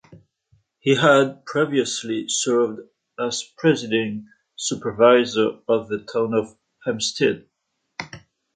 He 0.79 0.95
had 0.95 1.45
previously 1.45 2.25
served 2.27 2.79
as 3.19 3.43
presiding 3.55 4.29
supervisor 4.55 5.59
of 5.67 5.89
the 5.89 5.99
town 5.99 6.33
of 6.33 6.57
Hempstead. 6.83 7.45